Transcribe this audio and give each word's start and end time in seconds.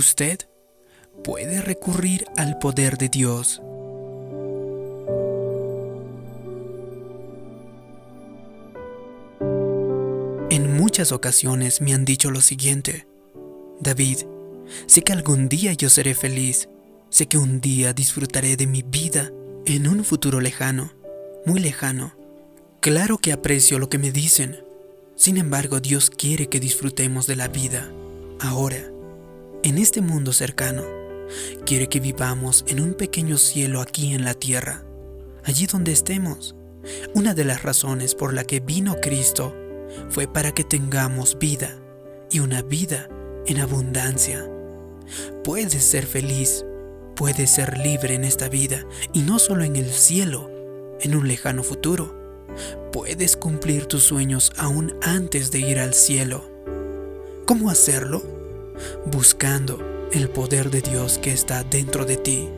usted 0.00 0.38
puede 1.22 1.60
recurrir 1.60 2.24
al 2.36 2.58
poder 2.58 2.96
de 2.96 3.08
Dios. 3.08 3.62
En 10.50 10.76
muchas 10.76 11.12
ocasiones 11.12 11.80
me 11.80 11.92
han 11.94 12.04
dicho 12.04 12.30
lo 12.30 12.40
siguiente, 12.40 13.06
David, 13.80 14.18
sé 14.86 15.02
que 15.02 15.12
algún 15.12 15.48
día 15.48 15.74
yo 15.74 15.88
seré 15.90 16.14
feliz, 16.14 16.68
sé 17.10 17.26
que 17.26 17.38
un 17.38 17.60
día 17.60 17.92
disfrutaré 17.92 18.56
de 18.56 18.66
mi 18.66 18.82
vida 18.82 19.30
en 19.66 19.86
un 19.86 20.02
futuro 20.02 20.40
lejano, 20.40 20.92
muy 21.46 21.60
lejano. 21.60 22.14
Claro 22.80 23.18
que 23.18 23.32
aprecio 23.32 23.78
lo 23.78 23.90
que 23.90 23.98
me 23.98 24.10
dicen, 24.10 24.64
sin 25.14 25.36
embargo 25.36 25.80
Dios 25.80 26.08
quiere 26.08 26.48
que 26.48 26.58
disfrutemos 26.58 27.26
de 27.26 27.36
la 27.36 27.48
vida, 27.48 27.90
ahora, 28.40 28.89
en 29.62 29.78
este 29.78 30.00
mundo 30.00 30.32
cercano. 30.32 30.82
Quiere 31.64 31.88
que 31.88 32.00
vivamos 32.00 32.64
en 32.68 32.80
un 32.80 32.94
pequeño 32.94 33.38
cielo 33.38 33.80
aquí 33.80 34.14
en 34.14 34.24
la 34.24 34.34
tierra, 34.34 34.84
allí 35.44 35.66
donde 35.66 35.92
estemos. 35.92 36.56
Una 37.14 37.34
de 37.34 37.44
las 37.44 37.62
razones 37.62 38.14
por 38.14 38.32
la 38.32 38.44
que 38.44 38.60
vino 38.60 38.96
Cristo 39.00 39.54
fue 40.08 40.26
para 40.26 40.52
que 40.52 40.64
tengamos 40.64 41.38
vida 41.38 41.78
y 42.30 42.40
una 42.40 42.62
vida 42.62 43.08
en 43.46 43.60
abundancia. 43.60 44.48
Puedes 45.44 45.84
ser 45.84 46.06
feliz, 46.06 46.64
puedes 47.16 47.50
ser 47.50 47.78
libre 47.78 48.14
en 48.14 48.24
esta 48.24 48.48
vida 48.48 48.84
y 49.12 49.20
no 49.20 49.38
solo 49.38 49.64
en 49.64 49.76
el 49.76 49.90
cielo, 49.90 50.50
en 51.00 51.14
un 51.14 51.28
lejano 51.28 51.62
futuro. 51.62 52.18
Puedes 52.92 53.36
cumplir 53.36 53.86
tus 53.86 54.02
sueños 54.02 54.52
aún 54.56 54.94
antes 55.02 55.50
de 55.50 55.60
ir 55.60 55.78
al 55.78 55.94
cielo. 55.94 56.48
¿Cómo 57.46 57.70
hacerlo? 57.70 58.39
Buscando 59.06 60.08
el 60.12 60.28
poder 60.28 60.70
de 60.70 60.80
Dios 60.82 61.18
que 61.18 61.32
está 61.32 61.62
dentro 61.62 62.04
de 62.04 62.16
ti. 62.16 62.48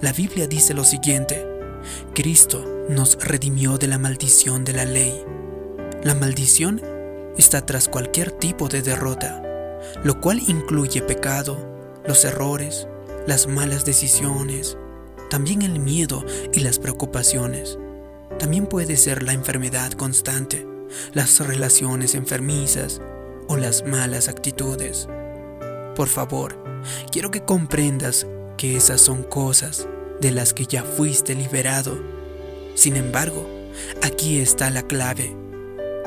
La 0.00 0.12
Biblia 0.12 0.46
dice 0.46 0.72
lo 0.72 0.84
siguiente, 0.84 1.46
Cristo 2.14 2.64
nos 2.88 3.18
redimió 3.22 3.78
de 3.78 3.86
la 3.86 3.98
maldición 3.98 4.64
de 4.64 4.72
la 4.72 4.84
ley. 4.84 5.24
La 6.02 6.14
maldición 6.14 6.80
está 7.36 7.66
tras 7.66 7.88
cualquier 7.88 8.30
tipo 8.30 8.68
de 8.68 8.82
derrota, 8.82 9.42
lo 10.04 10.20
cual 10.20 10.40
incluye 10.46 11.02
pecado, 11.02 11.58
los 12.06 12.24
errores, 12.24 12.86
las 13.26 13.46
malas 13.46 13.84
decisiones, 13.84 14.76
también 15.28 15.62
el 15.62 15.78
miedo 15.78 16.24
y 16.52 16.60
las 16.60 16.78
preocupaciones. 16.78 17.78
También 18.38 18.66
puede 18.66 18.96
ser 18.96 19.22
la 19.22 19.32
enfermedad 19.32 19.92
constante, 19.92 20.66
las 21.12 21.40
relaciones 21.46 22.14
enfermizas 22.14 23.00
o 23.48 23.56
las 23.56 23.84
malas 23.84 24.28
actitudes. 24.28 25.08
Por 26.00 26.08
favor, 26.08 26.56
quiero 27.12 27.30
que 27.30 27.44
comprendas 27.44 28.26
que 28.56 28.74
esas 28.74 29.02
son 29.02 29.22
cosas 29.22 29.86
de 30.18 30.30
las 30.30 30.54
que 30.54 30.64
ya 30.64 30.82
fuiste 30.82 31.34
liberado. 31.34 32.00
Sin 32.74 32.96
embargo, 32.96 33.46
aquí 34.02 34.38
está 34.38 34.70
la 34.70 34.80
clave. 34.80 35.36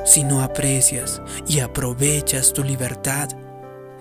Si 0.03 0.23
no 0.23 0.41
aprecias 0.41 1.21
y 1.47 1.59
aprovechas 1.59 2.53
tu 2.53 2.63
libertad, 2.63 3.29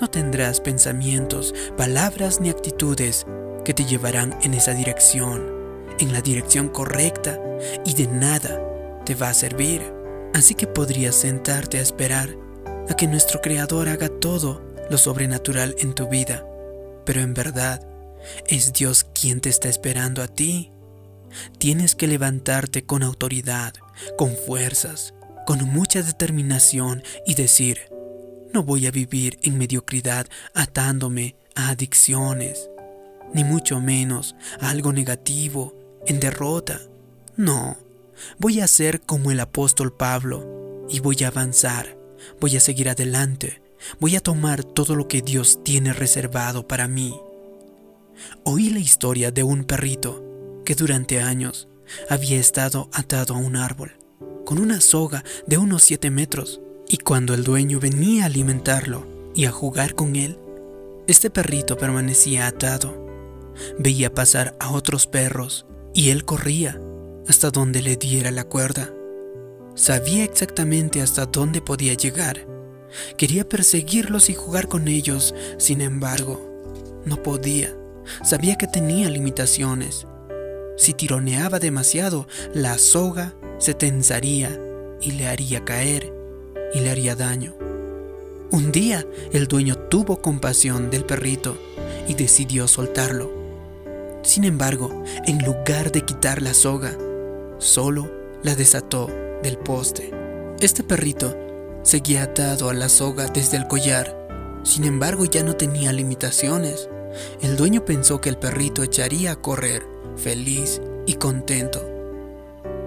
no 0.01 0.09
tendrás 0.09 0.63
pensamientos, 0.63 1.55
palabras 1.77 2.41
ni 2.41 2.48
actitudes 2.48 3.27
que 3.63 3.75
te 3.75 3.85
llevarán 3.85 4.35
en 4.41 4.55
esa 4.55 4.73
dirección, 4.73 5.47
en 5.98 6.15
la 6.15 6.23
dirección 6.23 6.70
correcta 6.70 7.39
y 7.85 7.93
de 7.93 8.07
nada 8.07 9.03
te 9.05 9.15
va 9.15 9.29
a 9.29 9.35
servir. 9.35 9.83
Así 10.33 10.55
que 10.55 10.67
podrías 10.67 11.17
sentarte 11.17 11.77
a 11.77 11.83
esperar 11.83 12.31
a 12.89 12.95
que 12.95 13.07
nuestro 13.07 13.43
Creador 13.43 13.91
haga 13.91 14.09
todo 14.09 14.72
lo 14.93 14.98
sobrenatural 14.98 15.75
en 15.79 15.95
tu 15.95 16.07
vida, 16.07 16.47
pero 17.07 17.23
en 17.23 17.33
verdad 17.33 17.81
es 18.47 18.75
Dios 18.75 19.07
quien 19.14 19.41
te 19.41 19.48
está 19.48 19.70
esperando 19.70 20.23
a 20.23 20.29
ti. 20.29 20.70
Tienes 21.57 21.95
que 21.95 22.07
levantarte 22.07 22.85
con 22.85 23.03
autoridad, 23.03 23.73
con 24.19 24.36
fuerzas, 24.36 25.14
con 25.47 25.64
mucha 25.64 26.03
determinación 26.03 27.03
y 27.27 27.35
decir, 27.35 27.89
no 28.53 28.64
voy 28.64 28.86
a 28.86 28.91
vivir 28.91 29.39
en 29.42 29.57
mediocridad 29.57 30.27
atándome 30.53 31.36
a 31.55 31.70
adicciones, 31.70 32.69
ni 33.33 33.45
mucho 33.45 33.80
menos 33.80 34.36
a 34.61 34.69
algo 34.69 34.92
negativo, 34.92 35.74
en 36.07 36.20
derrota. 36.20 36.80
No, 37.35 37.79
voy 38.39 38.61
a 38.61 38.67
ser 38.67 39.01
como 39.01 39.30
el 39.30 39.41
apóstol 39.41 39.97
Pablo 39.97 40.85
y 40.91 41.01
voy 41.01 41.17
a 41.24 41.29
avanzar, 41.29 41.97
voy 42.41 42.57
a 42.59 42.61
seguir 42.61 42.91
adelante, 42.91 43.61
voy 44.01 44.17
a 44.17 44.20
tomar 44.20 44.65
todo 44.65 44.97
lo 44.97 45.09
que 45.09 45.23
Dios 45.23 45.61
tiene 45.65 45.93
reservado 45.93 46.67
para 46.67 46.89
mí. 46.89 47.15
Oí 48.45 48.70
la 48.70 48.79
historia 48.79 49.31
de 49.31 49.43
un 49.43 49.65
perrito 49.65 50.23
que 50.65 50.75
durante 50.75 51.20
años 51.20 51.69
había 52.09 52.39
estado 52.39 52.89
atado 52.92 53.35
a 53.35 53.39
un 53.39 53.57
árbol, 53.57 53.92
con 54.45 54.59
una 54.59 54.81
soga 54.81 55.25
de 55.47 55.59
unos 55.59 55.83
siete 55.83 56.11
metros, 56.11 56.61
y 56.89 56.98
cuando 56.98 57.35
el 57.35 57.45
dueño 57.45 57.81
venía 57.81 58.25
a 58.25 58.27
alimentarlo 58.27 59.07
y 59.35 59.47
a 59.47 59.51
jugar 59.51 59.95
con 59.95 60.17
él, 60.17 60.39
este 61.07 61.31
perrito 61.31 61.77
permanecía 61.77 62.47
atado. 62.47 63.07
Veía 63.79 64.15
pasar 64.15 64.57
a 64.61 64.71
otros 64.71 65.07
perros 65.07 65.67
y 65.95 66.11
él 66.11 66.25
corría 66.25 66.81
hasta 67.29 67.51
donde 67.51 67.83
le 67.83 67.97
diera 67.97 68.31
la 68.31 68.45
cuerda. 68.45 68.91
Sabía 69.75 70.25
exactamente 70.25 71.01
hasta 71.01 71.27
dónde 71.27 71.61
podía 71.61 71.95
llegar. 71.95 72.47
Quería 73.17 73.48
perseguirlos 73.48 74.30
y 74.30 74.35
jugar 74.35 74.69
con 74.69 74.89
ellos, 74.89 75.35
sin 75.58 75.80
embargo, 75.80 76.41
no 77.05 77.23
podía. 77.23 77.75
Sabía 78.25 78.57
que 78.57 78.67
tenía 78.67 79.08
limitaciones. 79.08 80.07
Si 80.77 80.92
tironeaba 80.95 81.58
demasiado, 81.58 82.27
la 82.55 82.79
soga 82.79 83.35
se 83.58 83.75
tensaría 83.75 84.58
y 85.01 85.13
le 85.13 85.29
haría 85.29 85.64
caer 85.64 86.13
y 86.75 86.80
le 86.80 86.91
haría 86.91 87.14
daño. 87.14 87.55
Un 88.51 88.70
día 88.73 89.07
el 89.33 89.47
dueño 89.47 89.77
tuvo 89.77 90.20
compasión 90.20 90.91
del 90.91 91.05
perrito 91.05 91.57
y 92.09 92.14
decidió 92.14 92.69
soltarlo. 92.69 93.33
Sin 94.23 94.45
embargo, 94.45 95.03
en 95.27 95.45
lugar 95.45 95.91
de 95.91 96.03
quitar 96.03 96.42
la 96.42 96.55
soga, 96.55 96.97
solo 97.59 98.11
la 98.42 98.55
desató 98.55 99.09
del 99.42 99.59
poste. 99.59 100.11
Este 100.61 100.85
perrito 100.85 101.36
seguía 101.83 102.25
atado 102.25 102.70
a 102.70 102.75
la 102.75 102.89
soga 102.89 103.27
desde 103.27 103.57
el 103.57 103.67
collar. 103.67 104.17
Sin 104.63 104.85
embargo, 104.85 105.25
ya 105.25 105.43
no 105.43 105.57
tenía 105.57 105.93
limitaciones. 105.93 106.89
El 107.41 107.57
dueño 107.57 107.85
pensó 107.85 108.20
que 108.20 108.29
el 108.29 108.39
perrito 108.39 108.83
echaría 108.83 109.33
a 109.33 109.37
correr, 109.37 109.83
feliz 110.17 110.81
y 111.07 111.15
contento. 111.15 111.89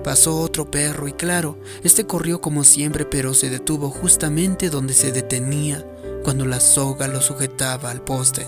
Pasó 0.03 0.39
otro 0.39 0.69
perro 0.69 1.07
y 1.07 1.13
claro, 1.13 1.57
este 1.83 2.05
corrió 2.05 2.39
como 2.39 2.63
siempre 2.63 3.05
pero 3.05 3.33
se 3.33 3.49
detuvo 3.49 3.89
justamente 3.89 4.69
donde 4.69 4.93
se 4.93 5.11
detenía 5.11 5.83
cuando 6.23 6.45
la 6.45 6.59
soga 6.59 7.07
lo 7.07 7.21
sujetaba 7.21 7.89
al 7.89 8.01
poste. 8.01 8.45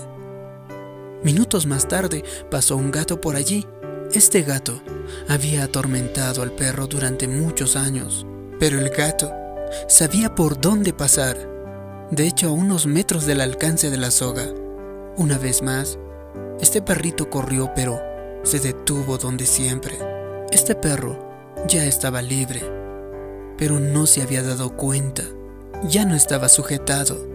Minutos 1.24 1.66
más 1.66 1.88
tarde 1.88 2.22
pasó 2.48 2.76
un 2.76 2.92
gato 2.92 3.20
por 3.20 3.34
allí. 3.34 3.66
Este 4.12 4.42
gato 4.42 4.80
había 5.28 5.64
atormentado 5.64 6.42
al 6.42 6.52
perro 6.52 6.86
durante 6.86 7.26
muchos 7.26 7.74
años, 7.74 8.24
pero 8.60 8.78
el 8.78 8.88
gato 8.90 9.32
sabía 9.88 10.34
por 10.34 10.60
dónde 10.60 10.92
pasar, 10.92 11.36
de 12.10 12.26
hecho 12.26 12.48
a 12.48 12.52
unos 12.52 12.86
metros 12.86 13.26
del 13.26 13.40
alcance 13.40 13.90
de 13.90 13.96
la 13.96 14.10
soga. 14.10 14.46
Una 15.16 15.38
vez 15.38 15.62
más, 15.62 15.98
este 16.60 16.82
perrito 16.82 17.30
corrió 17.30 17.72
pero 17.74 18.00
se 18.42 18.60
detuvo 18.60 19.18
donde 19.18 19.46
siempre. 19.46 19.98
Este 20.50 20.74
perro 20.74 21.18
ya 21.66 21.84
estaba 21.84 22.22
libre, 22.22 22.62
pero 23.56 23.80
no 23.80 24.06
se 24.06 24.22
había 24.22 24.42
dado 24.42 24.76
cuenta. 24.76 25.24
Ya 25.84 26.04
no 26.04 26.14
estaba 26.14 26.48
sujetado. 26.48 27.26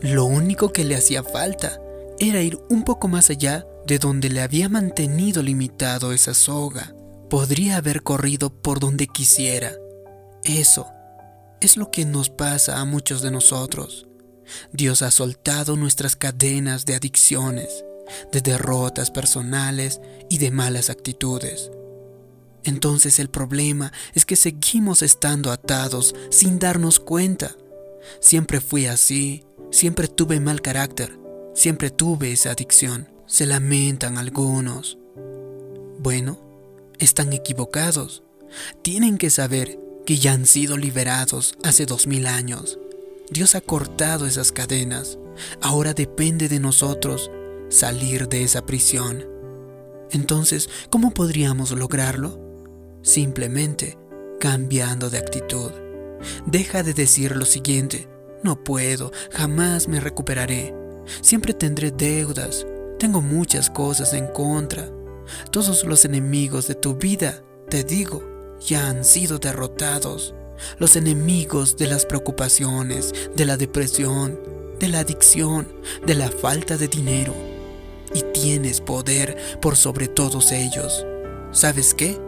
Lo 0.00 0.24
único 0.24 0.72
que 0.72 0.84
le 0.84 0.96
hacía 0.96 1.22
falta 1.22 1.80
era 2.18 2.42
ir 2.42 2.58
un 2.68 2.84
poco 2.84 3.08
más 3.08 3.30
allá 3.30 3.66
de 3.86 3.98
donde 3.98 4.28
le 4.28 4.42
había 4.42 4.68
mantenido 4.68 5.42
limitado 5.42 6.12
esa 6.12 6.34
soga. 6.34 6.94
Podría 7.30 7.76
haber 7.76 8.02
corrido 8.02 8.50
por 8.50 8.80
donde 8.80 9.06
quisiera. 9.06 9.72
Eso 10.44 10.86
es 11.60 11.76
lo 11.76 11.90
que 11.90 12.04
nos 12.04 12.30
pasa 12.30 12.80
a 12.80 12.84
muchos 12.84 13.22
de 13.22 13.30
nosotros. 13.30 14.06
Dios 14.72 15.02
ha 15.02 15.10
soltado 15.10 15.76
nuestras 15.76 16.16
cadenas 16.16 16.86
de 16.86 16.94
adicciones, 16.94 17.84
de 18.32 18.40
derrotas 18.40 19.10
personales 19.10 20.00
y 20.30 20.38
de 20.38 20.50
malas 20.50 20.90
actitudes. 20.90 21.70
Entonces 22.64 23.18
el 23.18 23.28
problema 23.28 23.92
es 24.14 24.24
que 24.24 24.36
seguimos 24.36 25.02
estando 25.02 25.50
atados 25.52 26.14
sin 26.30 26.58
darnos 26.58 27.00
cuenta. 27.00 27.54
Siempre 28.20 28.60
fui 28.60 28.86
así, 28.86 29.44
siempre 29.70 30.08
tuve 30.08 30.40
mal 30.40 30.60
carácter, 30.60 31.18
siempre 31.54 31.90
tuve 31.90 32.32
esa 32.32 32.50
adicción. 32.50 33.08
Se 33.26 33.46
lamentan 33.46 34.16
algunos. 34.16 34.98
Bueno, 35.98 36.40
están 36.98 37.32
equivocados. 37.32 38.22
Tienen 38.82 39.18
que 39.18 39.28
saber 39.28 39.78
que 40.08 40.16
ya 40.16 40.32
han 40.32 40.46
sido 40.46 40.78
liberados 40.78 41.54
hace 41.62 41.84
dos 41.84 42.06
mil 42.06 42.26
años. 42.26 42.78
Dios 43.28 43.54
ha 43.54 43.60
cortado 43.60 44.26
esas 44.26 44.52
cadenas. 44.52 45.18
Ahora 45.60 45.92
depende 45.92 46.48
de 46.48 46.60
nosotros 46.60 47.30
salir 47.68 48.26
de 48.26 48.42
esa 48.42 48.64
prisión. 48.64 49.26
Entonces, 50.10 50.70
¿cómo 50.88 51.10
podríamos 51.12 51.72
lograrlo? 51.72 52.40
Simplemente 53.02 53.98
cambiando 54.40 55.10
de 55.10 55.18
actitud. 55.18 55.72
Deja 56.46 56.82
de 56.82 56.94
decir 56.94 57.36
lo 57.36 57.44
siguiente, 57.44 58.08
no 58.42 58.64
puedo, 58.64 59.12
jamás 59.30 59.88
me 59.88 60.00
recuperaré, 60.00 60.74
siempre 61.20 61.52
tendré 61.52 61.90
deudas, 61.90 62.66
tengo 62.98 63.20
muchas 63.20 63.68
cosas 63.68 64.14
en 64.14 64.26
contra. 64.28 64.90
Todos 65.50 65.84
los 65.84 66.06
enemigos 66.06 66.66
de 66.66 66.76
tu 66.76 66.94
vida, 66.94 67.42
te 67.68 67.84
digo, 67.84 68.37
ya 68.60 68.88
han 68.88 69.04
sido 69.04 69.38
derrotados. 69.38 70.34
Los 70.78 70.96
enemigos 70.96 71.76
de 71.76 71.86
las 71.86 72.04
preocupaciones, 72.04 73.12
de 73.34 73.44
la 73.44 73.56
depresión, 73.56 74.38
de 74.78 74.88
la 74.88 75.00
adicción, 75.00 75.68
de 76.06 76.14
la 76.14 76.30
falta 76.30 76.76
de 76.76 76.88
dinero. 76.88 77.34
Y 78.14 78.22
tienes 78.32 78.80
poder 78.80 79.36
por 79.60 79.76
sobre 79.76 80.08
todos 80.08 80.52
ellos. 80.52 81.04
¿Sabes 81.52 81.94
qué? 81.94 82.18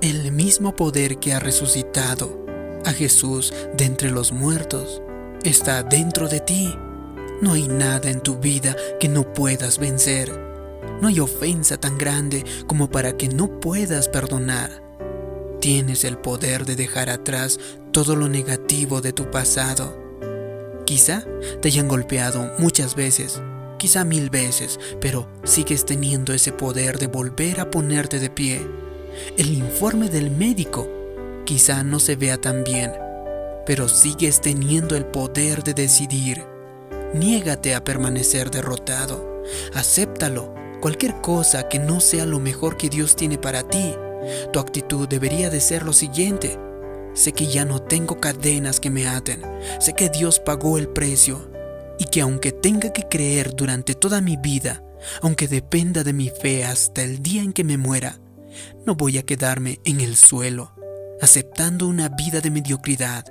El 0.00 0.32
mismo 0.32 0.76
poder 0.76 1.18
que 1.18 1.32
ha 1.32 1.40
resucitado 1.40 2.44
a 2.84 2.92
Jesús 2.92 3.52
de 3.76 3.84
entre 3.84 4.10
los 4.10 4.32
muertos 4.32 5.02
está 5.42 5.82
dentro 5.82 6.28
de 6.28 6.40
ti. 6.40 6.74
No 7.40 7.52
hay 7.52 7.68
nada 7.68 8.10
en 8.10 8.20
tu 8.20 8.36
vida 8.38 8.76
que 9.00 9.08
no 9.08 9.32
puedas 9.32 9.78
vencer. 9.78 10.32
No 11.00 11.08
hay 11.08 11.20
ofensa 11.20 11.76
tan 11.76 11.98
grande 11.98 12.44
como 12.66 12.90
para 12.90 13.16
que 13.16 13.28
no 13.28 13.60
puedas 13.60 14.08
perdonar. 14.08 14.83
Tienes 15.64 16.04
el 16.04 16.18
poder 16.18 16.66
de 16.66 16.76
dejar 16.76 17.08
atrás 17.08 17.58
todo 17.90 18.16
lo 18.16 18.28
negativo 18.28 19.00
de 19.00 19.14
tu 19.14 19.30
pasado. 19.30 19.96
Quizá 20.84 21.24
te 21.62 21.68
hayan 21.68 21.88
golpeado 21.88 22.52
muchas 22.58 22.94
veces, 22.94 23.40
quizá 23.78 24.04
mil 24.04 24.28
veces, 24.28 24.78
pero 25.00 25.26
sigues 25.42 25.86
teniendo 25.86 26.34
ese 26.34 26.52
poder 26.52 26.98
de 26.98 27.06
volver 27.06 27.60
a 27.60 27.70
ponerte 27.70 28.18
de 28.18 28.28
pie. 28.28 28.60
El 29.38 29.54
informe 29.54 30.10
del 30.10 30.30
médico 30.30 30.86
quizá 31.46 31.82
no 31.82 31.98
se 31.98 32.16
vea 32.16 32.36
tan 32.36 32.62
bien, 32.62 32.92
pero 33.64 33.88
sigues 33.88 34.42
teniendo 34.42 34.96
el 34.96 35.06
poder 35.06 35.64
de 35.64 35.72
decidir 35.72 36.44
Niégate 37.14 37.74
a 37.74 37.82
permanecer 37.82 38.50
derrotado. 38.50 39.42
Acéptalo. 39.72 40.54
Cualquier 40.82 41.22
cosa 41.22 41.70
que 41.70 41.78
no 41.78 42.00
sea 42.00 42.26
lo 42.26 42.38
mejor 42.38 42.76
que 42.76 42.90
Dios 42.90 43.16
tiene 43.16 43.38
para 43.38 43.62
ti. 43.62 43.94
Tu 44.52 44.58
actitud 44.58 45.08
debería 45.08 45.50
de 45.50 45.60
ser 45.60 45.84
lo 45.84 45.92
siguiente. 45.92 46.58
Sé 47.14 47.32
que 47.32 47.46
ya 47.46 47.64
no 47.64 47.80
tengo 47.80 48.20
cadenas 48.20 48.80
que 48.80 48.90
me 48.90 49.06
aten. 49.06 49.42
Sé 49.80 49.94
que 49.94 50.08
Dios 50.08 50.40
pagó 50.40 50.78
el 50.78 50.88
precio. 50.88 51.50
Y 51.98 52.06
que 52.06 52.20
aunque 52.20 52.50
tenga 52.52 52.92
que 52.92 53.04
creer 53.08 53.54
durante 53.54 53.94
toda 53.94 54.20
mi 54.20 54.36
vida, 54.36 54.82
aunque 55.22 55.48
dependa 55.48 56.02
de 56.02 56.12
mi 56.12 56.28
fe 56.28 56.64
hasta 56.64 57.02
el 57.02 57.22
día 57.22 57.42
en 57.42 57.52
que 57.52 57.62
me 57.62 57.76
muera, 57.76 58.18
no 58.84 58.94
voy 58.94 59.18
a 59.18 59.22
quedarme 59.22 59.80
en 59.84 60.00
el 60.00 60.16
suelo, 60.16 60.74
aceptando 61.20 61.86
una 61.86 62.08
vida 62.08 62.40
de 62.40 62.50
mediocridad. 62.50 63.24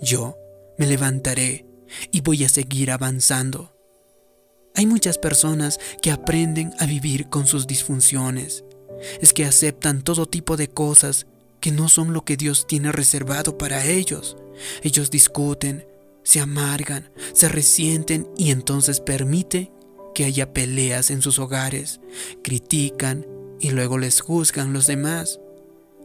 Yo 0.00 0.36
me 0.78 0.86
levantaré 0.86 1.66
y 2.12 2.20
voy 2.20 2.44
a 2.44 2.48
seguir 2.48 2.90
avanzando. 2.90 3.72
Hay 4.74 4.86
muchas 4.86 5.18
personas 5.18 5.80
que 6.02 6.10
aprenden 6.10 6.74
a 6.78 6.86
vivir 6.86 7.28
con 7.28 7.46
sus 7.46 7.66
disfunciones. 7.66 8.64
Es 9.20 9.32
que 9.32 9.44
aceptan 9.44 10.02
todo 10.02 10.26
tipo 10.26 10.56
de 10.56 10.68
cosas 10.68 11.26
que 11.60 11.72
no 11.72 11.88
son 11.88 12.12
lo 12.12 12.24
que 12.24 12.36
Dios 12.36 12.66
tiene 12.66 12.92
reservado 12.92 13.58
para 13.58 13.84
ellos. 13.84 14.36
Ellos 14.82 15.10
discuten, 15.10 15.86
se 16.22 16.40
amargan, 16.40 17.10
se 17.32 17.48
resienten 17.48 18.28
y 18.36 18.50
entonces 18.50 19.00
permite 19.00 19.72
que 20.14 20.24
haya 20.24 20.52
peleas 20.52 21.10
en 21.10 21.22
sus 21.22 21.38
hogares, 21.38 22.00
critican 22.42 23.26
y 23.60 23.70
luego 23.70 23.98
les 23.98 24.20
juzgan 24.20 24.72
los 24.72 24.86
demás. 24.86 25.40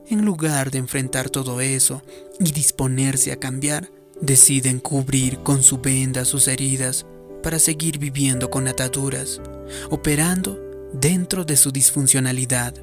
En 0.08 0.26
lugar 0.26 0.72
de 0.72 0.80
enfrentar 0.80 1.30
todo 1.30 1.62
eso 1.62 2.02
y 2.40 2.52
disponerse 2.52 3.32
a 3.32 3.38
cambiar, 3.38 3.92
deciden 4.20 4.80
cubrir 4.80 5.40
con 5.40 5.64
su 5.64 5.78
venda 5.80 6.26
sus 6.26 6.48
heridas 6.48 7.06
para 7.42 7.60
seguir 7.60 7.98
viviendo 7.98 8.50
con 8.50 8.68
ataduras, 8.68 9.42
operando 9.90 10.71
dentro 10.94 11.46
de 11.46 11.58
su 11.58 11.72
disfuncionalidad. 11.72 12.76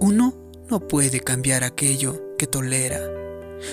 Uno 0.00 0.34
no 0.70 0.86
puede 0.86 1.20
cambiar 1.20 1.64
aquello 1.64 2.36
que 2.38 2.46
tolera. 2.46 3.00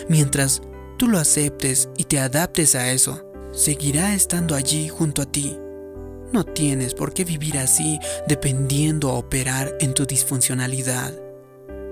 Mientras 0.08 0.62
tú 0.98 1.08
lo 1.08 1.18
aceptes 1.18 1.90
y 1.98 2.06
te 2.06 2.20
adaptes 2.20 2.76
a 2.76 2.92
eso, 2.92 3.26
seguirá 3.52 4.14
estando 4.14 4.56
allí 4.56 4.90
junto 4.90 5.22
a 5.22 5.26
ti. 5.26 5.58
No 6.32 6.44
tienes 6.46 6.94
por 6.94 7.14
qué 7.14 7.26
vivir 7.26 7.58
así 7.58 8.00
dependiendo 8.28 9.10
a 9.10 9.14
operar 9.14 9.76
en 9.80 9.94
tu 9.94 10.06
disfuncionalidad. 10.06 11.14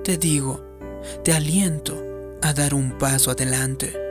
Te 0.03 0.17
digo, 0.17 0.63
te 1.23 1.33
aliento 1.33 2.03
a 2.41 2.53
dar 2.53 2.73
un 2.73 2.97
paso 2.97 3.31
adelante 3.31 4.07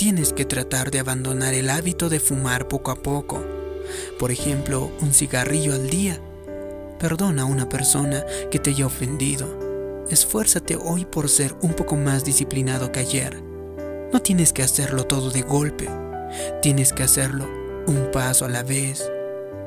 tienes 0.00 0.32
que 0.32 0.46
tratar 0.46 0.90
de 0.90 0.98
abandonar 0.98 1.52
el 1.52 1.68
hábito 1.68 2.08
de 2.08 2.20
fumar 2.20 2.68
poco 2.68 2.90
a 2.90 3.02
poco. 3.02 3.44
Por 4.18 4.30
ejemplo, 4.30 4.90
un 5.02 5.12
cigarrillo 5.12 5.74
al 5.74 5.90
día. 5.90 6.18
Perdona 7.00 7.42
a 7.42 7.46
una 7.46 7.66
persona 7.66 8.26
que 8.50 8.58
te 8.58 8.70
haya 8.70 8.84
ofendido. 8.84 10.04
Esfuérzate 10.10 10.76
hoy 10.76 11.06
por 11.06 11.30
ser 11.30 11.54
un 11.62 11.72
poco 11.72 11.96
más 11.96 12.24
disciplinado 12.24 12.92
que 12.92 13.00
ayer. 13.00 13.42
No 14.12 14.20
tienes 14.20 14.52
que 14.52 14.62
hacerlo 14.62 15.04
todo 15.04 15.30
de 15.30 15.40
golpe. 15.40 15.88
Tienes 16.60 16.92
que 16.92 17.02
hacerlo 17.02 17.48
un 17.86 18.10
paso 18.12 18.44
a 18.44 18.50
la 18.50 18.62
vez, 18.62 19.10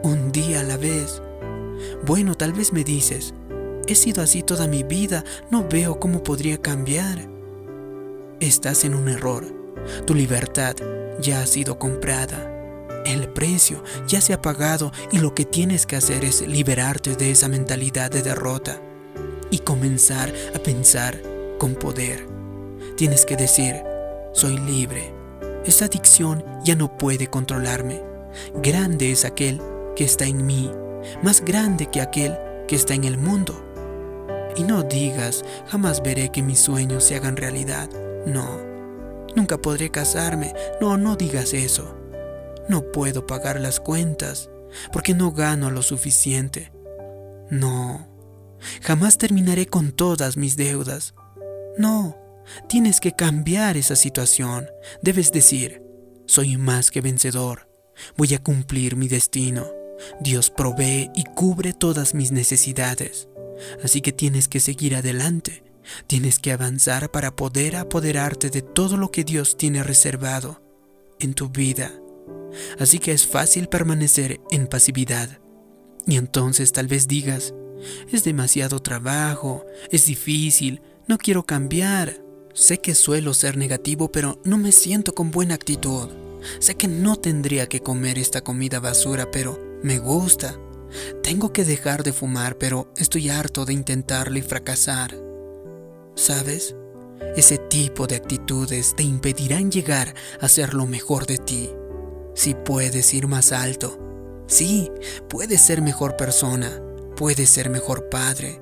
un 0.03 0.31
día 0.31 0.59
a 0.59 0.63
la 0.63 0.77
vez. 0.77 1.23
Bueno, 2.05 2.35
tal 2.35 2.53
vez 2.53 2.71
me 2.71 2.83
dices, 2.83 3.33
he 3.87 3.95
sido 3.95 4.21
así 4.21 4.43
toda 4.43 4.67
mi 4.67 4.83
vida, 4.83 5.23
no 5.49 5.67
veo 5.67 5.99
cómo 5.99 6.21
podría 6.21 6.61
cambiar. 6.61 7.27
Estás 8.39 8.85
en 8.85 8.93
un 8.93 9.09
error. 9.09 9.43
Tu 10.05 10.13
libertad 10.13 10.75
ya 11.19 11.41
ha 11.41 11.47
sido 11.47 11.79
comprada. 11.79 12.52
El 13.05 13.27
precio 13.29 13.83
ya 14.07 14.21
se 14.21 14.33
ha 14.33 14.41
pagado 14.41 14.91
y 15.11 15.19
lo 15.19 15.33
que 15.35 15.45
tienes 15.45 15.85
que 15.85 15.95
hacer 15.95 16.23
es 16.23 16.47
liberarte 16.47 17.15
de 17.15 17.31
esa 17.31 17.47
mentalidad 17.47 18.11
de 18.11 18.21
derrota 18.21 18.81
y 19.51 19.59
comenzar 19.59 20.33
a 20.55 20.59
pensar 20.59 21.21
con 21.59 21.75
poder. 21.75 22.27
Tienes 22.95 23.25
que 23.25 23.35
decir, 23.35 23.83
soy 24.33 24.57
libre. 24.57 25.13
Esa 25.65 25.85
adicción 25.85 26.43
ya 26.63 26.75
no 26.75 26.97
puede 26.97 27.27
controlarme. 27.27 28.01
Grande 28.55 29.11
es 29.11 29.25
aquel 29.25 29.61
que 29.95 30.03
está 30.03 30.25
en 30.25 30.45
mí, 30.45 30.71
más 31.21 31.43
grande 31.43 31.87
que 31.87 32.01
aquel 32.01 32.37
que 32.67 32.75
está 32.75 32.93
en 32.93 33.03
el 33.03 33.17
mundo. 33.17 33.63
Y 34.55 34.63
no 34.63 34.83
digas, 34.83 35.43
jamás 35.67 36.01
veré 36.03 36.29
que 36.29 36.43
mis 36.43 36.59
sueños 36.59 37.03
se 37.03 37.15
hagan 37.15 37.37
realidad. 37.37 37.89
No 38.25 38.73
Nunca 39.35 39.57
podré 39.57 39.89
casarme. 39.89 40.53
No, 40.79 40.97
no 40.97 41.15
digas 41.15 41.53
eso. 41.53 41.95
No 42.69 42.91
puedo 42.91 43.27
pagar 43.27 43.59
las 43.59 43.79
cuentas 43.79 44.49
porque 44.91 45.13
no 45.13 45.31
gano 45.31 45.69
lo 45.69 45.81
suficiente. 45.81 46.71
No, 47.49 48.07
jamás 48.81 49.17
terminaré 49.17 49.67
con 49.67 49.91
todas 49.91 50.37
mis 50.37 50.57
deudas. 50.57 51.13
No, 51.77 52.17
tienes 52.67 52.99
que 52.99 53.15
cambiar 53.15 53.77
esa 53.77 53.95
situación. 53.95 54.67
Debes 55.01 55.31
decir, 55.31 55.83
soy 56.25 56.57
más 56.57 56.89
que 56.89 57.01
vencedor. 57.01 57.69
Voy 58.17 58.33
a 58.33 58.41
cumplir 58.41 58.95
mi 58.95 59.07
destino. 59.07 59.67
Dios 60.19 60.49
provee 60.49 61.11
y 61.13 61.23
cubre 61.23 61.73
todas 61.73 62.13
mis 62.13 62.31
necesidades. 62.31 63.27
Así 63.83 64.01
que 64.01 64.11
tienes 64.11 64.47
que 64.47 64.59
seguir 64.59 64.95
adelante 64.95 65.63
Tienes 66.07 66.39
que 66.39 66.51
avanzar 66.51 67.11
para 67.11 67.35
poder 67.35 67.75
apoderarte 67.75 68.49
de 68.49 68.61
todo 68.61 68.97
lo 68.97 69.11
que 69.11 69.23
Dios 69.23 69.57
tiene 69.57 69.83
reservado 69.83 70.61
en 71.19 71.33
tu 71.33 71.49
vida. 71.49 71.91
Así 72.79 72.99
que 72.99 73.11
es 73.11 73.25
fácil 73.25 73.67
permanecer 73.67 74.39
en 74.51 74.67
pasividad. 74.67 75.39
Y 76.05 76.17
entonces 76.17 76.71
tal 76.71 76.87
vez 76.87 77.07
digas, 77.07 77.53
es 78.11 78.23
demasiado 78.23 78.81
trabajo, 78.81 79.65
es 79.91 80.05
difícil, 80.05 80.81
no 81.07 81.17
quiero 81.17 81.43
cambiar. 81.43 82.21
Sé 82.53 82.79
que 82.79 82.93
suelo 82.93 83.33
ser 83.33 83.57
negativo, 83.57 84.11
pero 84.11 84.39
no 84.43 84.57
me 84.57 84.71
siento 84.71 85.15
con 85.15 85.31
buena 85.31 85.55
actitud. 85.55 86.09
Sé 86.59 86.75
que 86.75 86.87
no 86.87 87.15
tendría 87.15 87.67
que 87.67 87.81
comer 87.81 88.19
esta 88.19 88.41
comida 88.41 88.79
basura, 88.79 89.31
pero 89.31 89.59
me 89.81 89.97
gusta. 89.99 90.55
Tengo 91.23 91.51
que 91.51 91.65
dejar 91.65 92.03
de 92.03 92.13
fumar, 92.13 92.57
pero 92.57 92.91
estoy 92.97 93.29
harto 93.29 93.65
de 93.65 93.73
intentarlo 93.73 94.37
y 94.37 94.41
fracasar. 94.41 95.15
¿Sabes? 96.15 96.75
Ese 97.35 97.57
tipo 97.57 98.05
de 98.05 98.15
actitudes 98.15 98.93
te 98.95 99.03
impedirán 99.03 99.71
llegar 99.71 100.13
a 100.39 100.47
ser 100.47 100.75
lo 100.75 100.85
mejor 100.85 101.25
de 101.25 101.39
ti. 101.39 101.69
Si 102.35 102.55
puedes 102.55 103.13
ir 103.13 103.27
más 103.27 103.51
alto, 103.51 103.99
sí, 104.47 104.91
puedes 105.29 105.61
ser 105.61 105.81
mejor 105.81 106.17
persona, 106.17 106.81
puedes 107.15 107.49
ser 107.49 107.69
mejor 107.69 108.09
padre, 108.09 108.59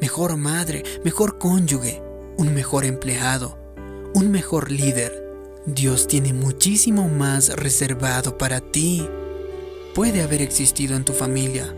mejor 0.00 0.36
madre, 0.36 0.82
mejor 1.04 1.38
cónyuge, 1.38 2.02
un 2.36 2.52
mejor 2.52 2.84
empleado, 2.84 3.58
un 4.14 4.30
mejor 4.30 4.70
líder. 4.70 5.24
Dios 5.66 6.06
tiene 6.06 6.34
muchísimo 6.34 7.08
más 7.08 7.48
reservado 7.48 8.36
para 8.36 8.60
ti. 8.60 9.08
puede 9.94 10.22
haber 10.22 10.42
existido 10.42 10.96
en 10.96 11.04
tu 11.04 11.12
familia. 11.12 11.74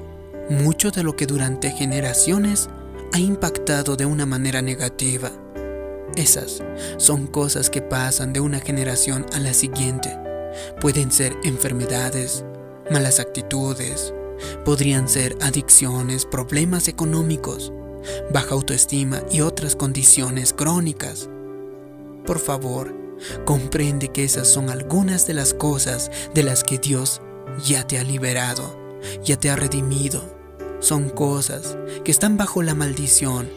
Mucho 0.48 0.90
de 0.90 1.02
lo 1.02 1.16
que 1.16 1.26
durante 1.26 1.70
generaciones 1.70 2.68
ha 3.12 3.18
impactado 3.18 3.94
de 3.96 4.06
una 4.06 4.26
manera 4.26 4.62
negativa. 4.62 5.30
Esas 6.16 6.62
son 6.96 7.26
cosas 7.26 7.68
que 7.68 7.82
pasan 7.82 8.32
de 8.32 8.40
una 8.40 8.58
generación 8.58 9.26
a 9.34 9.38
la 9.38 9.52
siguiente. 9.52 10.25
Pueden 10.80 11.10
ser 11.10 11.36
enfermedades, 11.44 12.44
malas 12.90 13.20
actitudes, 13.20 14.12
podrían 14.64 15.08
ser 15.08 15.36
adicciones, 15.40 16.26
problemas 16.26 16.88
económicos, 16.88 17.72
baja 18.32 18.54
autoestima 18.54 19.22
y 19.30 19.40
otras 19.40 19.76
condiciones 19.76 20.52
crónicas. 20.52 21.28
Por 22.26 22.38
favor, 22.38 22.94
comprende 23.44 24.08
que 24.08 24.24
esas 24.24 24.48
son 24.48 24.70
algunas 24.70 25.26
de 25.26 25.34
las 25.34 25.54
cosas 25.54 26.10
de 26.34 26.42
las 26.42 26.64
que 26.64 26.78
Dios 26.78 27.20
ya 27.64 27.86
te 27.86 27.98
ha 27.98 28.04
liberado, 28.04 28.98
ya 29.22 29.36
te 29.36 29.50
ha 29.50 29.56
redimido. 29.56 30.34
Son 30.80 31.08
cosas 31.08 31.76
que 32.04 32.10
están 32.10 32.36
bajo 32.36 32.62
la 32.62 32.74
maldición 32.74 33.48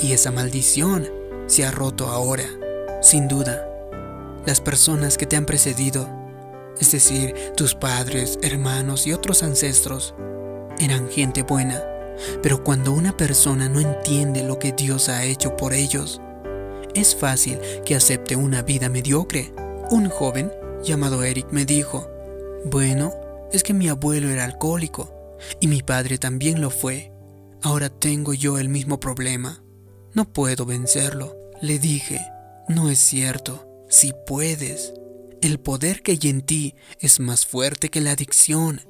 y 0.00 0.12
esa 0.12 0.30
maldición 0.30 1.08
se 1.46 1.64
ha 1.64 1.70
roto 1.70 2.08
ahora. 2.08 2.44
Sin 3.02 3.28
duda, 3.28 3.66
las 4.46 4.60
personas 4.60 5.18
que 5.18 5.26
te 5.26 5.36
han 5.36 5.46
precedido, 5.46 6.08
es 6.80 6.92
decir, 6.92 7.34
tus 7.56 7.74
padres, 7.74 8.38
hermanos 8.42 9.06
y 9.06 9.12
otros 9.12 9.42
ancestros, 9.42 10.14
eran 10.78 11.08
gente 11.08 11.42
buena 11.42 11.82
pero 12.42 12.62
cuando 12.64 12.92
una 12.92 13.16
persona 13.16 13.68
no 13.68 13.80
entiende 13.80 14.42
lo 14.42 14.58
que 14.58 14.72
Dios 14.72 15.08
ha 15.08 15.24
hecho 15.24 15.56
por 15.56 15.72
ellos, 15.72 16.20
es 16.94 17.14
fácil 17.14 17.58
que 17.84 17.94
acepte 17.94 18.36
una 18.36 18.62
vida 18.62 18.88
mediocre. 18.88 19.52
Un 19.90 20.08
joven 20.08 20.52
llamado 20.82 21.22
Eric 21.22 21.48
me 21.50 21.64
dijo, 21.64 22.08
bueno, 22.64 23.12
es 23.52 23.62
que 23.62 23.74
mi 23.74 23.88
abuelo 23.88 24.28
era 24.30 24.44
alcohólico 24.44 25.36
y 25.60 25.68
mi 25.68 25.82
padre 25.82 26.18
también 26.18 26.60
lo 26.60 26.70
fue. 26.70 27.12
Ahora 27.62 27.88
tengo 27.88 28.34
yo 28.34 28.58
el 28.58 28.68
mismo 28.68 29.00
problema. 29.00 29.62
No 30.14 30.32
puedo 30.32 30.64
vencerlo. 30.64 31.36
Le 31.60 31.78
dije, 31.78 32.20
no 32.68 32.90
es 32.90 32.98
cierto, 32.98 33.84
si 33.88 34.12
puedes. 34.26 34.92
El 35.40 35.58
poder 35.60 36.02
que 36.02 36.12
hay 36.12 36.30
en 36.30 36.42
ti 36.42 36.74
es 37.00 37.20
más 37.20 37.46
fuerte 37.46 37.88
que 37.90 38.00
la 38.00 38.12
adicción. 38.12 38.80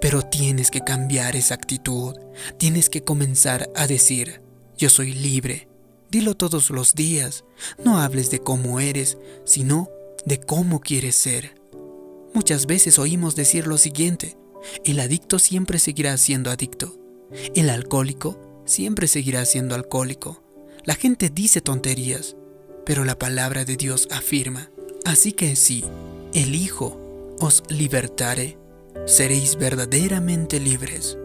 Pero 0.00 0.22
tienes 0.22 0.70
que 0.70 0.80
cambiar 0.80 1.36
esa 1.36 1.54
actitud. 1.54 2.14
Tienes 2.58 2.90
que 2.90 3.02
comenzar 3.02 3.70
a 3.74 3.86
decir, 3.86 4.42
yo 4.76 4.90
soy 4.90 5.12
libre. 5.12 5.68
Dilo 6.10 6.36
todos 6.36 6.70
los 6.70 6.94
días. 6.94 7.44
No 7.84 7.98
hables 7.98 8.30
de 8.30 8.40
cómo 8.40 8.80
eres, 8.80 9.18
sino 9.44 9.88
de 10.26 10.40
cómo 10.40 10.80
quieres 10.80 11.16
ser. 11.16 11.54
Muchas 12.34 12.66
veces 12.66 12.98
oímos 12.98 13.36
decir 13.36 13.66
lo 13.66 13.78
siguiente, 13.78 14.36
el 14.84 15.00
adicto 15.00 15.38
siempre 15.38 15.78
seguirá 15.78 16.16
siendo 16.16 16.50
adicto. 16.50 16.98
El 17.54 17.70
alcohólico 17.70 18.62
siempre 18.64 19.08
seguirá 19.08 19.44
siendo 19.44 19.74
alcohólico. 19.74 20.42
La 20.84 20.94
gente 20.94 21.30
dice 21.30 21.60
tonterías, 21.60 22.36
pero 22.84 23.04
la 23.04 23.18
palabra 23.18 23.64
de 23.64 23.76
Dios 23.76 24.08
afirma, 24.10 24.70
así 25.04 25.32
que 25.32 25.56
sí, 25.56 25.84
el 26.32 26.54
Hijo 26.54 27.00
os 27.40 27.62
libertare 27.68 28.58
seréis 29.06 29.56
verdaderamente 29.56 30.60
libres. 30.60 31.18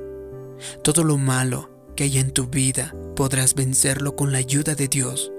Todo 0.84 1.04
lo 1.04 1.18
malo 1.18 1.70
que 1.96 2.04
hay 2.06 2.18
en 2.18 2.32
tu 2.32 2.48
vida 2.48 2.94
podrás 3.16 3.56
vencerlo 3.56 4.16
con 4.16 4.32
la 4.32 4.40
ayuda 4.40 4.76
de 4.76 4.88
Dios. 4.88 5.32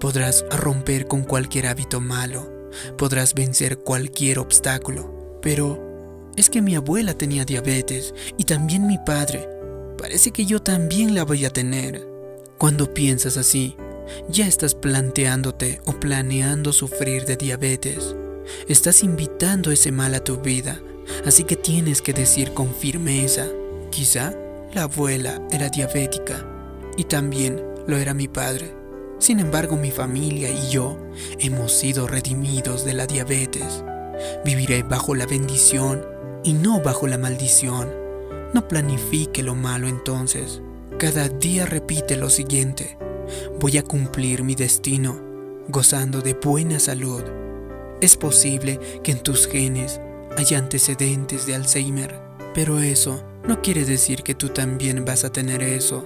Podrás 0.00 0.44
romper 0.50 1.06
con 1.06 1.24
cualquier 1.24 1.66
hábito 1.66 2.00
malo. 2.00 2.50
Podrás 2.98 3.34
vencer 3.34 3.78
cualquier 3.78 4.38
obstáculo. 4.38 5.38
Pero 5.42 6.30
es 6.36 6.50
que 6.50 6.62
mi 6.62 6.74
abuela 6.74 7.14
tenía 7.14 7.44
diabetes 7.44 8.14
y 8.36 8.44
también 8.44 8.86
mi 8.86 8.98
padre. 8.98 9.48
Parece 9.98 10.30
que 10.30 10.44
yo 10.44 10.60
también 10.60 11.14
la 11.14 11.24
voy 11.24 11.44
a 11.44 11.50
tener. 11.50 12.06
Cuando 12.58 12.92
piensas 12.92 13.36
así, 13.36 13.76
ya 14.28 14.46
estás 14.46 14.74
planteándote 14.74 15.80
o 15.84 15.92
planeando 15.92 16.72
sufrir 16.72 17.24
de 17.24 17.36
diabetes. 17.36 18.14
Estás 18.68 19.02
invitando 19.02 19.70
ese 19.70 19.92
mal 19.92 20.14
a 20.14 20.22
tu 20.22 20.38
vida 20.38 20.80
Así 21.24 21.44
que 21.44 21.56
tienes 21.56 22.02
que 22.02 22.12
decir 22.12 22.52
con 22.52 22.74
firmeza, 22.74 23.46
quizá 23.90 24.32
la 24.74 24.82
abuela 24.82 25.40
era 25.50 25.68
diabética 25.68 26.44
y 26.96 27.04
también 27.04 27.62
lo 27.86 27.96
era 27.96 28.14
mi 28.14 28.28
padre. 28.28 28.74
Sin 29.18 29.40
embargo, 29.40 29.76
mi 29.76 29.90
familia 29.90 30.50
y 30.50 30.70
yo 30.70 30.98
hemos 31.38 31.72
sido 31.72 32.06
redimidos 32.06 32.84
de 32.84 32.94
la 32.94 33.06
diabetes. 33.06 33.82
Viviré 34.44 34.82
bajo 34.82 35.14
la 35.14 35.26
bendición 35.26 36.04
y 36.44 36.52
no 36.52 36.80
bajo 36.80 37.06
la 37.06 37.18
maldición. 37.18 37.88
No 38.52 38.68
planifique 38.68 39.42
lo 39.42 39.54
malo 39.54 39.88
entonces. 39.88 40.60
Cada 40.98 41.28
día 41.28 41.66
repite 41.66 42.16
lo 42.16 42.30
siguiente. 42.30 42.98
Voy 43.60 43.78
a 43.78 43.82
cumplir 43.82 44.42
mi 44.42 44.54
destino, 44.54 45.20
gozando 45.68 46.20
de 46.20 46.34
buena 46.34 46.78
salud. 46.78 47.22
Es 48.00 48.16
posible 48.16 48.78
que 49.02 49.12
en 49.12 49.22
tus 49.22 49.46
genes 49.46 50.00
hay 50.36 50.54
antecedentes 50.54 51.46
de 51.46 51.54
Alzheimer, 51.54 52.20
pero 52.54 52.80
eso 52.80 53.22
no 53.46 53.62
quiere 53.62 53.84
decir 53.84 54.22
que 54.22 54.34
tú 54.34 54.50
también 54.50 55.04
vas 55.04 55.24
a 55.24 55.30
tener 55.30 55.62
eso. 55.62 56.04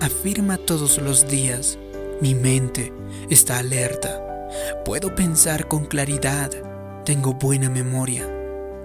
Afirma 0.00 0.56
todos 0.58 0.98
los 0.98 1.28
días, 1.28 1.78
mi 2.20 2.34
mente 2.34 2.92
está 3.30 3.58
alerta, 3.58 4.48
puedo 4.84 5.14
pensar 5.14 5.68
con 5.68 5.86
claridad, 5.86 6.50
tengo 7.04 7.34
buena 7.34 7.70
memoria. 7.70 8.30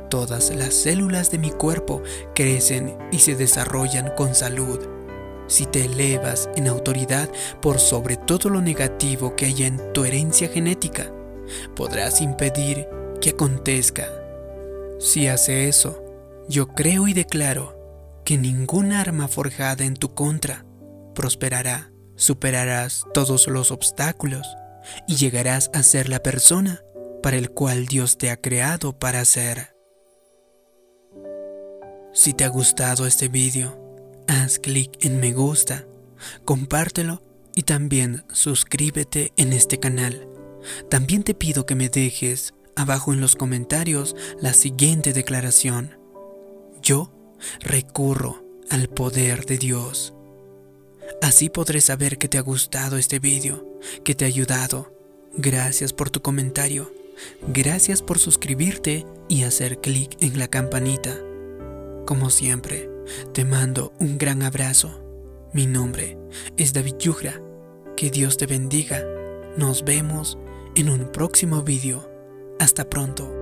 Todas 0.10 0.54
las 0.56 0.74
células 0.74 1.30
de 1.30 1.38
mi 1.38 1.52
cuerpo 1.52 2.02
crecen 2.34 2.98
y 3.12 3.20
se 3.20 3.36
desarrollan 3.36 4.12
con 4.16 4.34
salud. 4.34 4.99
Si 5.50 5.66
te 5.66 5.84
elevas 5.84 6.50
en 6.56 6.70
autoridad 6.70 7.30
por 7.62 7.80
sobre 7.80 8.16
todo 8.16 8.50
lo 8.50 8.62
negativo 8.62 9.36
que 9.36 9.48
haya 9.48 9.68
en 9.68 9.92
tu 9.92 10.06
herencia 10.06 10.48
genética, 10.48 11.12
podrás 11.76 12.22
impedir 12.22 12.88
que 13.20 13.32
acontezca 13.32 14.08
si 15.00 15.30
hace 15.30 15.70
eso, 15.70 16.04
yo 16.50 16.68
creo 16.68 17.08
y 17.08 17.14
declaro 17.14 18.22
que 18.26 18.38
ningún 18.38 18.92
arma 18.92 19.30
forjada 19.30 19.86
en 19.86 19.94
tu 19.94 20.14
contra 20.14 20.66
prosperará. 21.16 21.92
Superarás 22.18 23.06
todos 23.14 23.48
los 23.48 23.72
obstáculos 23.72 24.46
y 25.08 25.16
llegarás 25.16 25.72
a 25.74 25.84
ser 25.84 26.10
la 26.10 26.20
persona 26.20 26.84
para 27.24 27.38
el 27.38 27.52
cual 27.52 27.86
Dios 27.86 28.18
te 28.18 28.30
ha 28.30 28.36
creado 28.36 29.00
para 29.00 29.24
ser. 29.24 29.74
Si 32.14 32.34
te 32.34 32.44
ha 32.44 32.50
gustado 32.50 33.08
este 33.08 33.30
vídeo, 33.30 33.89
haz 34.30 34.60
clic 34.60 35.04
en 35.04 35.20
me 35.20 35.34
gusta, 35.34 35.88
compártelo 36.46 37.24
y 37.56 37.64
también 37.64 38.24
suscríbete 38.32 39.34
en 39.38 39.54
este 39.54 39.80
canal. 39.80 40.28
También 40.90 41.24
te 41.24 41.34
pido 41.34 41.66
que 41.66 41.76
me 41.76 41.90
dejes 41.90 42.54
abajo 42.76 43.12
en 43.12 43.22
los 43.22 43.36
comentarios 43.36 44.16
la 44.40 44.54
siguiente 44.54 45.14
declaración. 45.14 45.98
Yo 46.82 47.12
recurro 47.60 48.46
al 48.70 48.88
poder 48.88 49.46
de 49.46 49.58
Dios. 49.58 50.14
Así 51.22 51.50
podré 51.50 51.82
saber 51.82 52.18
que 52.20 52.28
te 52.28 52.38
ha 52.38 52.42
gustado 52.42 52.98
este 52.98 53.20
vídeo, 53.20 53.80
que 54.04 54.14
te 54.14 54.26
ha 54.26 54.28
ayudado. 54.28 54.94
Gracias 55.36 55.92
por 55.92 56.12
tu 56.12 56.22
comentario. 56.22 56.94
Gracias 57.48 58.02
por 58.02 58.20
suscribirte 58.20 59.06
y 59.28 59.44
hacer 59.44 59.82
clic 59.82 60.16
en 60.22 60.38
la 60.38 60.48
campanita. 60.48 61.18
Como 62.06 62.30
siempre, 62.30 62.90
te 63.34 63.46
mando 63.46 63.94
un 64.00 64.18
gran 64.18 64.44
abrazo. 64.44 65.02
Mi 65.54 65.66
nombre 65.66 66.18
es 66.58 66.74
David 66.74 66.96
Yugra. 67.00 67.42
Que 67.96 68.10
Dios 68.10 68.38
te 68.38 68.46
bendiga. 68.46 69.04
Nos 69.58 69.84
vemos 69.84 70.38
en 70.76 70.90
un 70.90 71.12
próximo 71.12 71.64
vídeo. 71.64 72.10
Hasta 72.60 72.90
pronto. 72.90 73.39